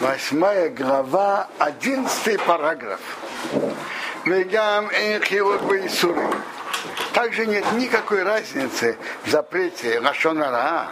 восьмая 0.00 0.68
глава, 0.70 1.48
одиннадцатый 1.58 2.38
параграф. 2.38 3.00
Вегам 4.24 4.88
и 4.90 5.88
суры. 5.88 6.28
Также 7.12 7.46
нет 7.46 7.64
никакой 7.72 8.22
разницы 8.22 8.96
в 9.24 9.30
запрете 9.30 10.00
Лашонара. 10.00 10.56
А? 10.56 10.90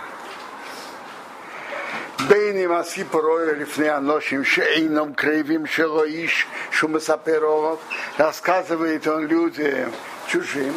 Бейни 2.28 2.66
маски 2.66 3.04
порой 3.04 3.54
лифны 3.56 3.88
аношим 3.88 4.44
шейном 4.44 5.14
кривим 5.14 5.66
шелоиш 5.66 6.46
шумасаперов. 6.70 7.80
Рассказывает 8.16 9.06
он 9.06 9.26
людям 9.26 9.92
чужим, 10.28 10.74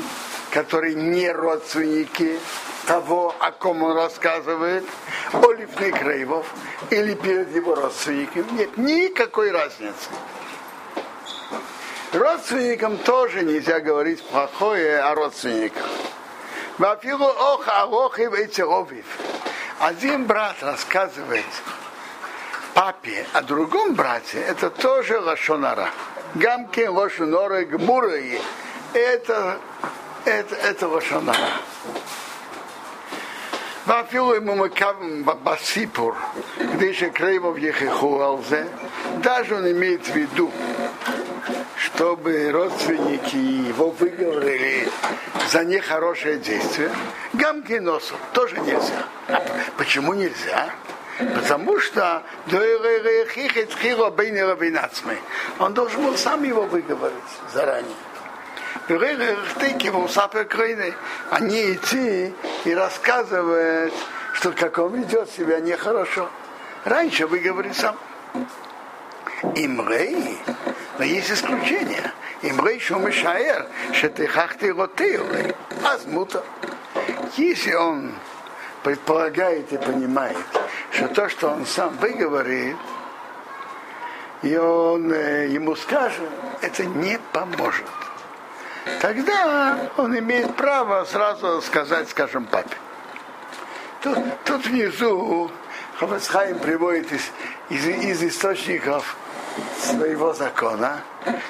которые 0.51 0.95
не 0.95 1.31
родственники, 1.31 2.39
того, 2.87 3.35
о 3.39 3.51
ком 3.51 3.83
он 3.83 3.95
рассказывает, 3.95 4.85
о 5.33 5.51
лифных 5.51 5.99
крейвов 5.99 6.47
или 6.89 7.13
перед 7.13 7.53
его 7.53 7.75
родственниками. 7.75 8.45
Нет 8.51 8.77
никакой 8.77 9.51
разницы. 9.51 10.09
Родственникам 12.13 12.97
тоже 12.97 13.43
нельзя 13.43 13.81
говорить 13.81 14.23
плохое 14.23 14.99
о 14.99 15.13
родственниках. 15.13 15.85
Вафилу 16.77 17.25
ох, 17.25 17.67
алох 17.67 18.19
и 18.19 18.29
Один 19.79 20.25
брат 20.25 20.55
рассказывает 20.61 21.45
папе 22.73 23.25
о 23.33 23.41
другом 23.41 23.95
брате, 23.95 24.39
это 24.39 24.69
тоже 24.69 25.19
лошонара. 25.19 25.89
Гамки 26.35 26.85
лошонора 26.85 27.65
гмуры. 27.65 28.39
Это, 28.93 29.57
это, 30.25 30.55
это 30.55 30.87
лошонара. 30.87 31.49
ואפילו 33.86 34.36
אם 34.36 34.48
הוא 34.48 34.56
מקם 34.56 35.22
בסיפור, 35.44 36.12
כדי 36.58 36.94
שקרבוב 36.94 37.58
יחכו 37.58 38.24
על 38.24 38.44
זה, 38.44 38.64
даже 39.20 39.54
он 39.54 39.66
имеет 39.70 40.06
в 40.06 40.14
виду, 40.14 40.50
чтобы 41.76 42.50
родственники 42.52 43.36
его 43.36 43.90
выговорили 43.90 44.88
за 45.50 45.64
нехорошее 45.64 46.38
действие, 46.38 46.90
гамгеносу 47.32 48.14
тоже 48.32 48.58
нельзя. 48.60 49.04
А 49.28 49.42
почему 49.76 50.14
нельзя? 50.14 50.70
Потому 51.18 51.78
что 51.78 52.22
он 55.58 55.74
должен 55.74 56.04
был 56.04 56.16
сам 56.16 56.42
его 56.42 56.62
выговорить 56.62 57.32
заранее. 57.52 57.96
Они 61.30 61.72
идти 61.72 62.34
и 62.67 62.73
рассказывать, 62.75 63.93
что 64.33 64.51
как 64.51 64.77
он 64.77 64.95
ведет 64.95 65.29
себя 65.29 65.61
нехорошо. 65.61 66.29
Раньше 66.83 67.25
выговорить 67.25 67.77
сам. 67.77 67.97
Имрей, 69.55 70.37
но 70.97 71.05
есть 71.05 71.31
исключение. 71.31 72.11
Имрей 72.41 72.79
шумишаер, 72.79 73.67
что 73.93 74.09
ты 74.09 74.27
хахты 74.27 74.73
ротейлы, 74.73 75.55
азмута. 75.83 76.43
Если 77.37 77.73
он 77.73 78.13
предполагает 78.83 79.71
и 79.71 79.77
понимает, 79.77 80.37
что 80.91 81.07
то, 81.07 81.29
что 81.29 81.49
он 81.49 81.65
сам 81.65 81.95
выговорит, 81.97 82.75
и 84.43 84.57
он 84.57 85.11
э, 85.13 85.47
ему 85.47 85.75
скажет, 85.75 86.29
это 86.61 86.85
не 86.85 87.17
поможет. 87.31 87.85
Тогда 89.01 89.89
он 89.97 90.17
имеет 90.17 90.55
право 90.55 91.05
сразу 91.05 91.61
сказать, 91.61 92.09
скажем, 92.09 92.45
папе. 92.45 92.75
Тут, 94.01 94.17
тут 94.45 94.65
внизу 94.65 95.51
Хафацхайм 95.99 96.59
приводит 96.59 97.11
из, 97.11 97.31
из, 97.69 97.85
из 97.87 98.23
источников 98.23 99.15
своего 99.79 100.33
закона 100.33 101.01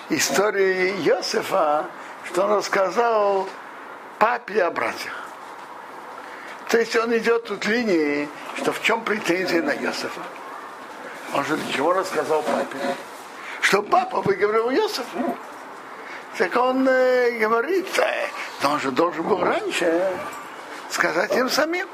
истории 0.09 0.91
Иосифа, 1.05 1.85
что 2.25 2.45
он 2.45 2.53
рассказал 2.53 3.47
папе 4.19 4.63
о 4.63 4.71
братьях. 4.71 5.27
То 6.69 6.77
есть 6.79 6.95
он 6.95 7.15
идет 7.17 7.45
тут 7.45 7.65
линии, 7.65 8.27
что 8.57 8.71
в 8.71 8.81
чем 8.81 9.03
претензия 9.03 9.61
на 9.61 9.71
Иосифа. 9.71 10.21
Он 11.33 11.43
же 11.45 11.57
для 11.57 11.73
чего 11.73 11.93
рассказал 11.93 12.41
папе? 12.41 12.77
Что 13.61 13.81
папа 13.81 14.21
выговорил 14.21 14.69
Иосифу. 14.71 15.37
Так 16.37 16.55
он 16.55 16.87
э, 16.87 17.31
говорит, 17.39 17.87
э, 17.97 18.27
он 18.63 18.79
же 18.79 18.91
должен 18.91 19.23
был 19.23 19.43
раньше 19.43 20.07
сказать 20.89 21.35
им 21.35 21.49
самим. 21.49 21.87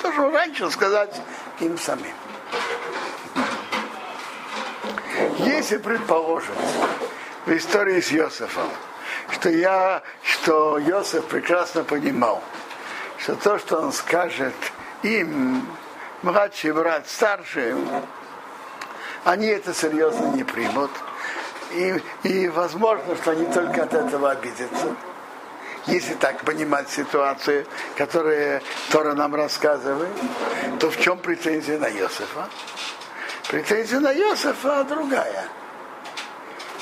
Должен 0.00 0.32
раньше 0.32 0.70
сказать 0.70 1.20
им 1.58 1.76
самим. 1.76 2.14
Если 5.38 5.78
предположить 5.78 6.48
в 7.44 7.56
истории 7.56 8.00
с 8.00 8.12
Йосифом, 8.12 8.68
что 9.30 9.48
я, 9.48 10.02
что 10.22 10.78
Йосиф 10.78 11.24
прекрасно 11.26 11.82
понимал, 11.82 12.40
что 13.18 13.34
то, 13.34 13.58
что 13.58 13.80
он 13.80 13.92
скажет 13.92 14.54
им, 15.02 15.66
младший 16.22 16.72
брат, 16.72 17.08
старший, 17.08 17.74
они 19.24 19.46
это 19.46 19.74
серьезно 19.74 20.26
не 20.26 20.44
примут. 20.44 20.90
И, 21.74 22.02
и 22.24 22.48
возможно, 22.48 23.16
что 23.16 23.30
они 23.32 23.46
только 23.46 23.84
от 23.84 23.94
этого 23.94 24.30
обидятся. 24.30 24.94
Если 25.86 26.14
так 26.14 26.44
понимать 26.44 26.88
ситуацию, 26.90 27.66
которую 27.96 28.60
Тора 28.90 29.14
нам 29.14 29.34
рассказывает, 29.34 30.12
то 30.78 30.90
в 30.90 31.00
чем 31.00 31.18
претензия 31.18 31.78
на 31.78 31.88
Йосифа? 31.88 32.48
Претензия 33.48 33.98
на 33.98 34.12
Йосифа 34.12 34.84
другая. 34.84 35.44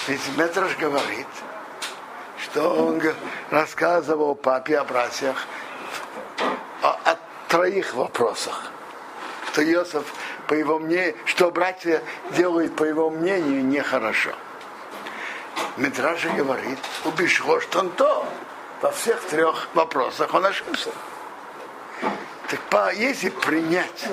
Ведь 0.06 0.20
Метраш 0.36 0.76
говорит, 0.76 1.26
что 2.42 2.68
он 2.68 3.00
рассказывал 3.50 4.34
папе 4.34 4.78
о 4.78 4.84
братьях 4.84 5.46
о, 6.82 6.98
о 7.04 7.16
троих 7.48 7.94
вопросах. 7.94 8.70
Что 9.52 9.62
Йосиф, 9.62 10.04
по 10.46 10.54
его 10.54 10.78
мнению, 10.78 11.16
что 11.24 11.50
братья 11.50 12.02
делают, 12.36 12.76
по 12.76 12.84
его 12.84 13.10
мнению, 13.10 13.64
нехорошо. 13.64 14.32
Медража 15.76 16.31
говорит, 16.31 16.78
что 17.60 17.78
он 17.78 17.91
то. 17.91 18.26
Во 18.81 18.91
всех 18.91 19.20
трех 19.26 19.69
вопросах 19.75 20.32
он 20.32 20.47
ошибся. 20.47 20.91
Так 22.48 22.60
по, 22.70 22.92
если 22.92 23.28
принять, 23.28 24.08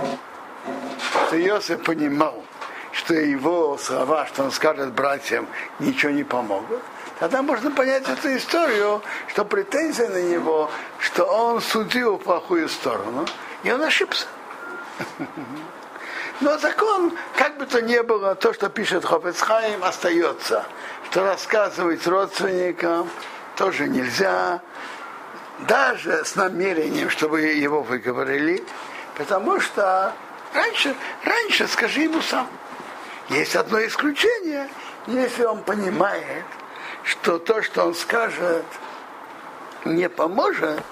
что 1.28 1.38
Йосиф 1.38 1.84
понимал, 1.84 2.44
что 2.92 3.14
его 3.14 3.78
слова, 3.78 4.28
что 4.28 4.44
он 4.44 4.52
скажет 4.52 4.92
братьям, 4.94 5.48
ничего 5.80 6.12
не 6.12 6.24
помогут, 6.24 6.82
тогда 7.20 7.42
можно 7.42 7.72
понять 7.72 8.08
эту 8.10 8.36
историю, 8.36 9.02
что 9.30 9.46
претензия 9.46 10.10
на 10.10 10.22
него, 10.22 10.70
что 11.00 11.24
он 11.24 11.62
судил 11.62 12.18
в 12.18 12.24
плохую 12.24 12.68
сторону, 12.68 13.26
и 13.64 13.72
он 13.72 13.82
ошибся. 13.82 14.28
Но 16.40 16.58
закон, 16.60 17.14
как 17.36 17.58
бы 17.58 17.66
то 17.66 17.82
ни 17.82 18.00
было, 18.02 18.36
то, 18.36 18.54
что 18.54 18.70
пишет 18.70 19.04
Хофецхайм, 19.04 19.84
остается. 19.84 20.66
Что 21.10 21.24
рассказывать 21.24 22.06
родственникам 22.06 23.10
тоже 23.56 23.88
нельзя, 23.88 24.62
даже 25.60 26.24
с 26.24 26.36
намерением, 26.36 27.10
чтобы 27.10 27.42
его 27.42 27.82
выговорили, 27.82 28.64
потому 29.16 29.60
что 29.60 30.14
раньше, 30.54 30.96
раньше 31.24 31.68
скажи 31.68 32.02
ему 32.02 32.22
сам. 32.22 32.48
Есть 33.30 33.56
одно 33.56 33.84
исключение, 33.86 34.70
если 35.08 35.44
он 35.44 35.64
понимает, 35.64 36.46
что 37.04 37.40
то, 37.40 37.64
что 37.64 37.84
он 37.84 37.96
скажет, 37.96 38.66
не 39.86 40.08
поможет, 40.08 40.84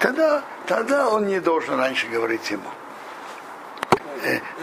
тогда, 0.00 0.42
тогда 0.66 1.08
он 1.08 1.26
не 1.26 1.38
должен 1.38 1.78
раньше 1.78 2.08
говорить 2.08 2.50
ему. 2.50 2.68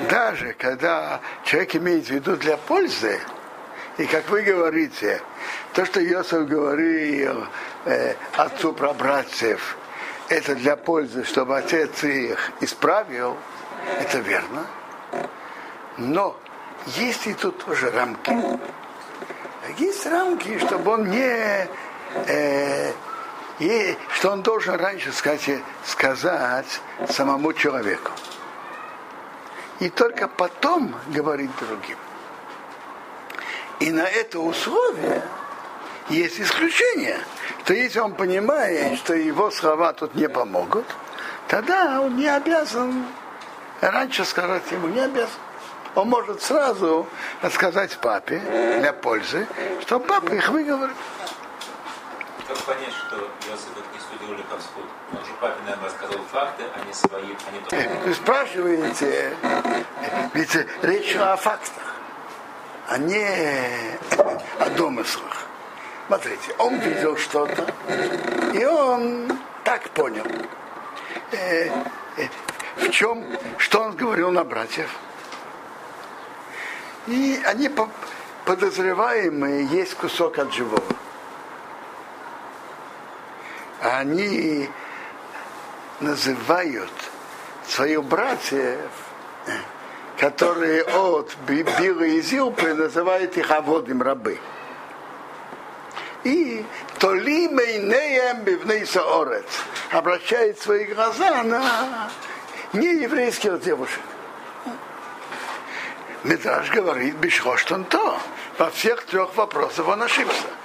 Даже 0.09 0.53
когда 0.53 1.19
человек 1.43 1.75
имеет 1.75 2.07
в 2.07 2.11
виду 2.11 2.35
для 2.35 2.57
пользы, 2.57 3.19
и 3.97 4.05
как 4.05 4.29
вы 4.29 4.43
говорите, 4.43 5.21
то, 5.73 5.85
что 5.85 6.03
Иосиф 6.03 6.47
говорил 6.47 7.45
э, 7.85 8.13
отцу 8.33 8.73
про 8.73 8.93
братьев, 8.93 9.75
это 10.29 10.55
для 10.55 10.75
пользы, 10.75 11.23
чтобы 11.23 11.57
отец 11.57 12.03
их 12.03 12.51
исправил, 12.61 13.37
это 13.99 14.19
верно. 14.19 14.67
Но 15.97 16.39
есть 16.85 17.25
и 17.25 17.33
тут 17.33 17.63
тоже 17.65 17.89
рамки. 17.89 18.31
Есть 19.77 20.05
рамки, 20.05 20.59
чтобы 20.59 20.91
он 20.91 21.09
не... 21.09 21.67
Э, 22.27 22.91
и, 23.59 23.97
что 24.13 24.31
он 24.31 24.43
должен 24.43 24.75
раньше 24.75 25.11
сказать, 25.11 25.61
сказать 25.83 26.81
самому 27.09 27.53
человеку. 27.53 28.11
И 29.79 29.89
только 29.89 30.27
потом 30.27 30.95
говорить 31.07 31.51
другим. 31.59 31.97
И 33.79 33.91
на 33.91 34.03
это 34.03 34.39
условие 34.39 35.21
есть 36.09 36.39
исключение. 36.39 37.19
То 37.65 37.73
если 37.73 37.99
он 37.99 38.15
понимает, 38.15 38.97
что 38.97 39.13
его 39.13 39.51
слова 39.51 39.93
тут 39.93 40.15
не 40.15 40.27
помогут, 40.27 40.85
тогда 41.47 42.01
он 42.01 42.15
не 42.15 42.27
обязан 42.27 43.05
раньше 43.81 44.25
сказать 44.25 44.63
ему 44.71 44.87
не 44.87 44.99
обязан. 44.99 45.29
Он 45.95 46.09
может 46.09 46.41
сразу 46.41 47.07
рассказать 47.41 47.97
папе 47.97 48.39
для 48.79 48.93
пользы, 48.93 49.47
что 49.81 49.99
папа 49.99 50.33
их 50.33 50.49
выговорит. 50.49 50.95
Понять, 52.67 52.93
что 53.07 53.15
Иосиф 53.15 53.69
не 53.93 53.99
судил 54.19 54.37
Лиховскую? 54.37 54.85
Он 55.13 55.25
же 55.25 55.31
папе, 55.39 55.55
наверное, 55.63 55.85
рассказал 55.85 56.19
факты, 56.29 56.63
а 56.75 56.85
не 56.85 56.93
свои, 56.93 57.23
а 57.23 57.51
не 57.51 57.59
то. 57.61 58.05
Вы 58.05 58.13
спрашиваете, 58.13 59.33
ведь 60.33 60.53
речь 60.81 61.15
о 61.15 61.37
фактах, 61.37 61.95
а 62.89 62.97
не 62.97 63.25
о 64.59 64.69
домыслах. 64.71 65.45
Смотрите, 66.07 66.53
он 66.57 66.77
видел 66.79 67.15
что-то, 67.15 67.73
и 68.53 68.65
он 68.65 69.31
так 69.63 69.89
понял. 69.91 70.25
Э, 71.31 71.69
э, 72.17 72.27
в 72.75 72.89
чем, 72.89 73.23
что 73.59 73.79
он 73.79 73.95
говорил 73.95 74.29
на 74.31 74.43
братьев. 74.43 74.93
И 77.07 77.41
они 77.45 77.71
подозреваемые 78.43 79.67
есть 79.67 79.93
кусок 79.93 80.37
от 80.37 80.53
живого. 80.53 80.96
Они 83.97 84.69
называют 86.01 86.91
своих 87.67 88.03
братьев, 88.03 88.91
которые 90.19 90.83
от 90.83 91.35
Била 91.47 92.03
и 92.03 92.21
Зилпы 92.21 92.75
называют 92.75 93.35
их 93.37 93.49
аводим 93.49 94.03
рабы. 94.03 94.37
И 96.23 96.63
то 96.99 97.11
ли 97.11 97.47
мейнеем 97.47 98.43
орец 98.43 99.49
обращает 99.91 100.59
свои 100.59 100.85
глаза 100.85 101.41
на 101.41 102.11
нееврейских 102.73 103.59
девушек. 103.61 104.03
Медраж 106.23 106.69
говорит, 106.69 107.15
Бешхоштон 107.15 107.83
то. 107.85 108.19
Во 108.59 108.69
всех 108.69 109.05
трех 109.05 109.35
вопросах 109.35 109.87
он 109.87 110.03
ошибся. 110.03 110.56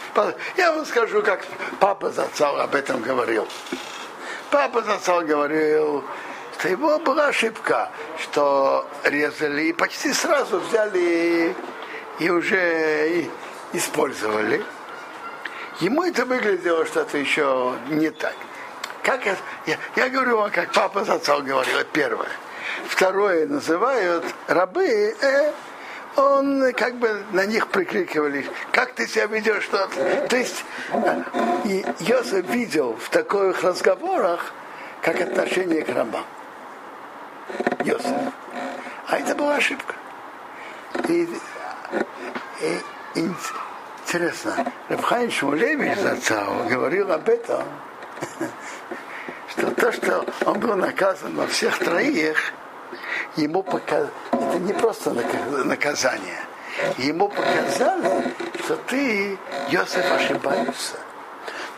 Я 0.57 0.73
вам 0.73 0.85
скажу, 0.85 1.23
как 1.23 1.45
папа 1.81 2.11
Зацал 2.11 2.61
об 2.61 2.75
этом 2.75 3.01
говорил. 3.01 3.49
Папа 4.51 4.83
Зацал 4.83 5.23
говорил, 5.23 6.05
что 6.59 6.69
его 6.69 6.99
была 6.99 7.29
ошибка, 7.29 7.91
что 8.21 8.87
резали 9.05 9.65
и 9.65 9.73
почти 9.73 10.13
сразу 10.13 10.61
взяли 10.61 11.57
и 12.19 12.31
уже 12.31 13.27
использовали. 13.73 14.63
Ему 15.81 16.05
это 16.05 16.25
выглядело 16.25 16.85
что-то 16.87 17.19
еще 17.19 17.75
не 17.89 18.11
так. 18.11 18.37
Как 19.03 19.27
это? 19.27 19.41
Я, 19.67 19.77
я 19.97 20.09
говорю 20.09 20.37
вам, 20.37 20.51
как 20.51 20.73
папа 20.73 21.05
Зацал 21.05 21.43
говорил, 21.43 21.79
первое. 21.93 22.29
Второе 22.87 23.47
называют 23.47 24.25
рабы, 24.47 25.17
э, 25.21 25.53
он 26.17 26.73
как 26.75 26.97
бы 26.97 27.25
на 27.33 27.47
них 27.47 27.69
прикрикивали, 27.69 28.47
как 28.71 28.93
ты 28.93 29.07
себя 29.07 29.27
ведешь, 29.27 29.65
что 29.65 29.89
То 30.29 30.37
есть 30.37 30.65
и 31.65 31.85
Йосиф 32.01 32.49
видел 32.51 32.97
в 32.97 33.09
таких 33.09 33.63
разговорах, 33.63 34.53
как 35.01 35.21
отношение 35.21 35.83
к 35.83 35.89
рабам. 35.89 36.25
Йосиф. 37.85 38.33
А 39.09 39.19
это 39.19 39.35
была 39.35 39.57
ошибка. 39.57 39.95
И, 41.09 41.29
и, 42.61 42.81
и 43.15 43.29
интересно, 44.05 44.73
Рабхайн 44.89 45.31
Шмулевич 45.31 45.99
Зацау 45.99 46.69
говорил 46.69 47.11
об 47.13 47.29
этом, 47.29 47.65
что 49.49 49.71
то, 49.71 49.93
что 49.93 50.27
он 50.45 50.61
был 50.61 50.77
наказан 50.77 51.35
во 51.35 51.47
всех 51.47 51.79
троих, 51.79 52.53
ему 53.37 53.63
показ... 53.63 54.09
это 54.53 54.59
не 54.59 54.73
просто 54.73 55.13
наказание. 55.65 56.41
Ему 56.99 57.29
показали, 57.29 58.35
что 58.65 58.77
ты, 58.77 59.39
Йосиф, 59.69 60.11
ошибаешься. 60.13 60.97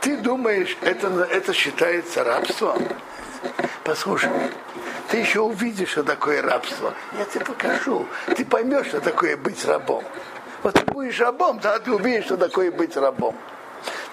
Ты 0.00 0.16
думаешь, 0.18 0.76
это, 0.82 1.08
это 1.30 1.52
считается 1.52 2.24
рабством? 2.24 2.82
Послушай, 3.84 4.30
ты 5.10 5.18
еще 5.18 5.40
увидишь, 5.40 5.90
что 5.90 6.02
такое 6.02 6.42
рабство. 6.42 6.94
Я 7.18 7.24
тебе 7.24 7.44
покажу. 7.44 8.06
Ты 8.36 8.44
поймешь, 8.44 8.88
что 8.88 9.00
такое 9.00 9.36
быть 9.36 9.64
рабом. 9.64 10.04
Вот 10.62 10.74
ты 10.74 10.84
будешь 10.92 11.20
рабом, 11.20 11.60
тогда 11.60 11.78
ты 11.78 11.92
увидишь, 11.92 12.24
что 12.24 12.36
такое 12.36 12.72
быть 12.72 12.96
рабом. 12.96 13.36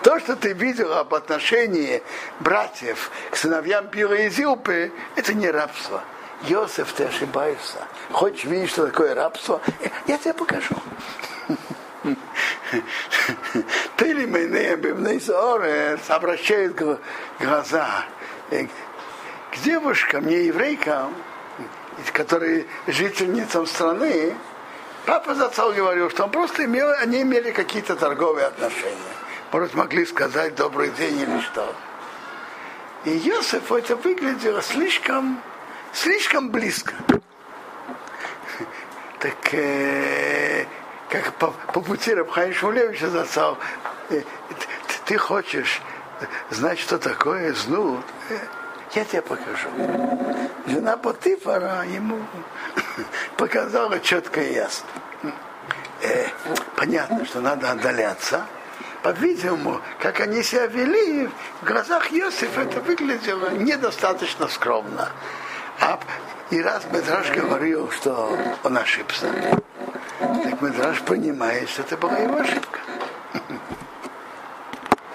То, 0.04 0.20
что 0.20 0.36
ты 0.36 0.54
видел 0.54 0.94
об 0.94 1.14
отношении 1.14 2.02
братьев 2.40 3.12
к 3.30 3.36
сыновьям 3.36 3.88
Пила 3.88 4.16
и 4.16 4.30
Зилпы, 4.30 4.92
это 5.16 5.34
не 5.34 5.50
рабство. 5.50 6.04
Йосеф, 6.44 6.94
ты 6.94 7.06
ошибаешься. 7.06 7.78
Хочешь 8.12 8.46
видеть, 8.46 8.70
что 8.70 8.88
такое 8.88 9.14
рабство? 9.14 9.62
Я 10.08 10.18
тебе 10.18 10.34
покажу. 10.34 10.76
Ты 13.98 14.14
ли 14.14 14.26
меня 14.26 14.74
обращает 16.08 16.82
глаза 17.40 18.06
к 18.50 19.58
девушкам, 19.64 20.26
не 20.26 20.46
еврейкам, 20.46 21.14
которые 22.14 22.66
жительницам 22.88 23.68
страны, 23.68 24.36
папа 25.06 25.36
зацал 25.36 25.74
говорил, 25.74 26.10
что 26.10 26.24
он 26.24 26.32
просто 26.32 26.66
имел, 26.66 26.90
они 27.00 27.22
имели 27.22 27.52
какие-то 27.52 27.96
торговые 27.96 28.48
отношения. 28.48 28.98
Может, 29.52 29.74
могли 29.76 30.06
сказать 30.06 30.56
добрый 30.56 30.90
день 30.92 31.20
или 31.20 31.42
что. 31.42 31.76
И 33.04 33.12
Йосиф 33.12 33.72
это 33.72 33.96
выглядело 33.96 34.62
слишком 34.62 35.42
слишком 35.94 36.50
близко. 36.50 36.94
Так 39.20 39.54
э, 39.54 40.66
как 41.10 41.34
по, 41.34 41.52
по 41.74 41.82
пути 41.82 42.14
Рабхай 42.14 42.54
Шулевича 42.54 43.10
зацал, 43.10 43.58
э, 44.10 44.22
ты, 45.06 45.18
хочешь 45.18 45.82
знать, 46.50 46.80
что 46.80 46.98
такое 46.98 47.54
зну? 47.54 48.02
Э, 48.30 48.38
я 48.94 49.06
тебе 49.06 49.22
покажу. 49.22 49.70
Жена 50.66 50.98
Потифара 50.98 51.84
ему 51.84 52.20
показала 53.38 54.00
четко 54.00 54.42
и 54.42 54.54
ясно. 54.54 54.88
Э, 56.02 56.28
понятно, 56.76 57.26
что 57.26 57.42
надо 57.42 57.72
отдаляться. 57.72 58.46
По-видимому, 59.04 59.82
как 60.00 60.20
они 60.20 60.44
себя 60.44 60.68
вели, 60.68 61.30
в 61.62 61.66
глазах 61.66 62.12
Иосифа 62.14 62.62
это 62.62 62.80
выглядело 62.82 63.50
недостаточно 63.50 64.48
скромно. 64.48 65.12
А, 65.82 66.00
и 66.52 66.62
раз 66.62 66.86
Медраж 66.92 67.32
говорил, 67.32 67.90
что 67.90 68.38
он 68.64 68.78
ошибся, 68.78 69.28
так 70.20 70.62
Медраж 70.62 71.02
понимает, 71.02 71.70
что 71.70 71.82
это 71.82 71.98
была 71.98 72.18
его 72.18 72.38
ошибка. 72.38 72.80